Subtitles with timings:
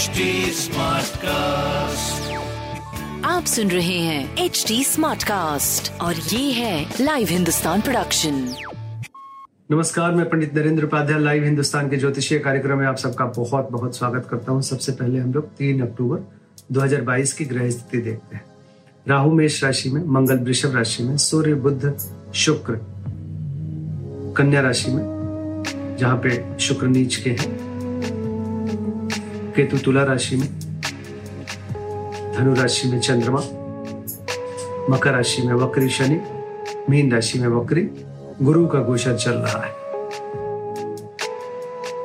[0.00, 0.24] HD
[0.56, 2.28] Smartcast.
[3.24, 8.34] आप सुन रहे हैं एच डी स्मार्ट कास्ट और ये है लाइव हिंदुस्तान प्रोडक्शन
[9.70, 13.96] नमस्कार मैं पंडित नरेंद्र उपाध्याय लाइव हिंदुस्तान के ज्योतिषीय कार्यक्रम में आप सबका बहुत बहुत
[13.96, 16.18] स्वागत करता हूँ। सबसे पहले हम लोग तीन अक्टूबर
[16.72, 18.44] 2022 की ग्रह स्थिति देखते हैं।
[19.08, 21.94] राहु मेष राशि में मंगल वृषभ राशि में सूर्य बुद्ध
[22.34, 22.80] शुक्र
[24.36, 27.69] कन्या राशि में जहाँ पे शुक्र नीच के हैं।
[29.60, 30.48] केतु तुला राशि में,
[32.34, 33.40] धनु राशि में चंद्रमा,
[34.90, 36.20] मकर राशि में वक्री शनि,
[36.90, 37.90] मीन राशि में वक्री,
[38.42, 39.74] गुरु का गोचर चल रहा है।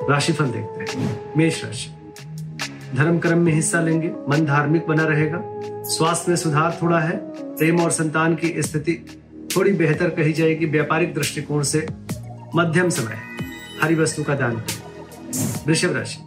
[0.10, 1.90] राशिफल देखते हैं। मेष राशि,
[2.96, 5.42] धर्म कर्म में हिस्सा लेंगे, मन धार्मिक बना रहेगा,
[5.84, 7.18] स्वास्थ्य में सुधार थोड़ा है,
[7.56, 9.22] प्रेम और संतान की स्थिति
[9.56, 11.88] थोड़ी बेहतर कही जाएगी, व्यापारिक दृष्टिकोण से
[12.56, 13.18] मध्यम समय
[13.84, 14.64] हरी वस्तु का दान
[15.68, 16.25] वृषभ राशि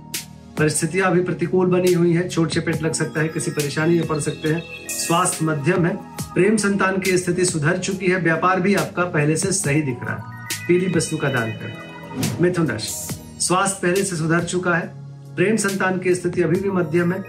[0.58, 4.18] परिस्थितियाँ अभी प्रतिकूल बनी हुई है, चोट चपेट लग सकता है, किसी परेशानी में पड़
[4.18, 5.96] सकते हैं। स्वास्थ्य मध्यम है,
[6.34, 10.15] प्रेम संतान की स्थिति सुधर चुकी है, व्यापार भी आपका पहले से सही दिख रहा
[10.15, 14.92] है। पीली वस्तु का दान करें। मिथुन राशि, स्वास्थ्य पहले से सुधर चुका है,
[15.37, 17.20] प्रेम संतान की स्थिति अभी भी मध्यम है।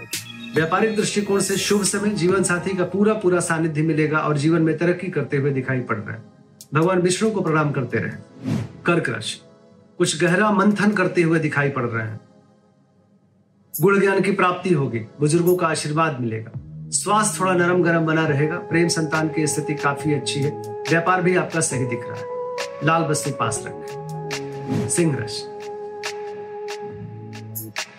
[0.54, 4.76] व्यापारिक दृष्टिकोण से शुभ समय, जीवन साथी का पूरा पूरा सानिध्य मिलेगा और जीवन में
[4.78, 6.22] तरक्की करते हुए दिखाई पड़ रहा है।
[6.74, 8.54] भगवान विष्णु को प्रणाम करते रहे।
[8.86, 9.40] कर्क राशि,
[9.98, 12.20] कुछ गहरा मंथन करते हुए दिखाई पड़ रहे हैं।
[13.74, 16.52] गुण ज्ञान की प्राप्ति होगी, बुज़ुर्गों का आशीर्वाद मिलेगा।
[16.90, 20.50] स्वास्थ्य थोड़ा नरम गरम बना रहेगा, प्रेम संतान की स्थिति काफ़ी अच्छी है,
[20.90, 22.24] व्यापार भी आपका सही दिख रहा है।
[22.84, 25.42] लाल बस्ती पास रखें। सिंह राशि।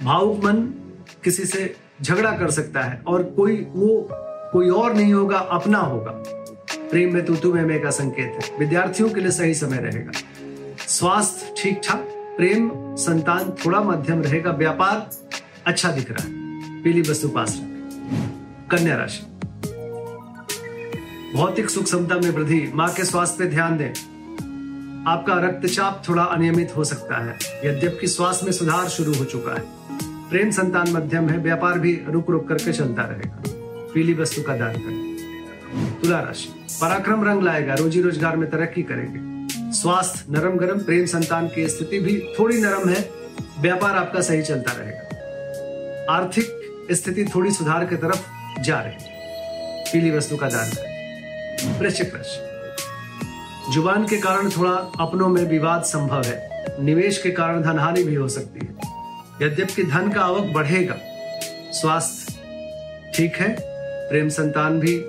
[0.05, 0.55] भावुक मन
[1.23, 4.07] किसी से झगड़ा कर सकता है और कोई वो,
[4.53, 6.11] कोई और नहीं होगा, अपना होगा।
[6.91, 10.11] प्रेम में तूतु में का संकेत है, विद्यार्थियों के लिए सही समय रहेगा।
[10.87, 15.09] स्वास्थ्य ठीक ठाक प्रेम संतान थोड़ा मध्यम रहेगा, व्यापार
[15.67, 16.29] अच्छा दिख रहा है।
[16.83, 19.23] पीली वस्तु पास रखें। कन्या राशि।
[21.37, 23.89] भौतिक सुख समता में वृद्धि, माँ के स्वास्थ्य पे ध्यान दें।
[25.07, 29.63] आपका रक्तचाप थोड़ा अनियमित हो सकता है। यद्यपि स्वास्थ्य में सुधार शुरू हो चुका है।
[30.29, 33.43] प्रेम संतान मध्यम है, व्यापार भी रुक रुक करके चलता रहेगा।
[33.93, 36.49] पीली वस्तु का दान करें। तुला राशि।
[36.81, 39.19] पराक्रम रंग लाएगा रोजी रोज़गार में तरक्की करेंगे।
[39.71, 43.09] स्वास्थ्य नरम गरम प्रेम संतान की स्थिति भी थोड़ी नरम है।
[43.59, 45.10] व्यापार आपका सही चलता रहेगा।
[46.09, 52.15] आर्थिक स्थिति थोड़ी सुधार की तरफ़ जा रही है। पीली वस्तु का दान करें। वृश्चिक
[52.15, 58.15] राशि ज़ुबान के कारण थोड़ा अपनों में विवाद संभव है। निवेश के कारण धनहानि भी
[58.15, 58.91] हो सकती है।
[59.41, 60.95] यद्यपि धन का आवक बढ़ेगा,
[61.71, 63.55] स्वास्थ्य ठीक है,
[64.09, 65.05] प्रेम संतान भी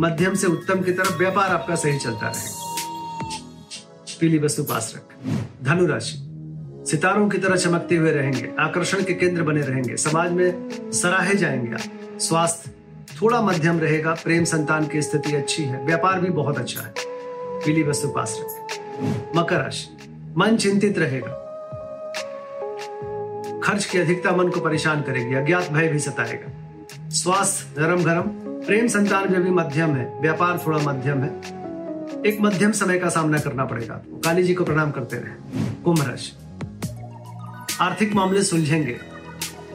[0.00, 2.54] मध्यम से उत्तम की तरफ़ व्यापार आपका सही चलता रहे।
[4.20, 5.14] पीली वस्तु पास रख।
[5.64, 6.25] धनु राशि
[6.86, 11.74] सितारों की तरह चमकते हुए रहेंगे, आकर्षण के केंद्र बने रहेंगे। समाज में सराहे जाएँगे।
[11.74, 12.70] आप स्वास्थ्य
[13.22, 16.94] थोड़ा मध्यम रहेगा, प्रेम संतान की स्थिति अच्छी है, व्यापार भी बहुत अच्छा है।
[17.64, 19.96] पीली वस्तु पास रखें। मकर राशि,
[20.38, 21.42] मन चिंतित रहेगा।
[23.64, 26.52] खर्च की अधिकता मन को परेशान करेगी, अज्ञात भय भी सताएगा।
[27.10, 28.22] स्वास्थ्य नरम गरम
[28.66, 31.40] प्रेम संतान में भी मध्यम है, व्यापार थोड़ा मध्यम है।
[32.26, 36.45] एक मध्यम समय का सामना करना पड़ेगा काली जी को प्रणाम करते रहे। कुंभ राशि
[37.80, 38.96] आर्थिक मामले सुलझेंगे।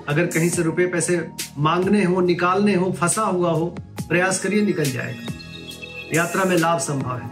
[0.07, 3.65] अगर कहीं से रुपए पैसे मांगने हो, निकालने हो, फंसा हुआ हो,
[4.09, 5.33] प्रयास करिए, निकल जाएगा।
[6.13, 7.29] यात्रा में लाभ संभव है।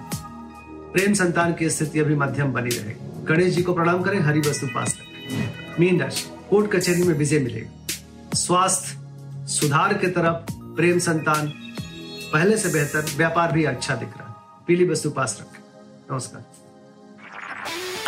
[0.93, 4.67] प्रेम संतान की स्थिति अभी मध्यम बनी रहेगी गणेश जी को प्रणाम करें, हरी वस्तु
[4.67, 7.95] पास रखें। मीन राशि, कोर्ट कचहरी में विजय मिलेगी।
[8.37, 8.97] स्वास्थ्य,
[9.47, 11.47] सुधार के तरफ़ प्रेम संतान
[12.33, 15.63] पहले से बेहतर, व्यापार भी अच्छा दिख रहा है। पीली वस्तु पास रखें।
[16.11, 16.68] नमस्कार।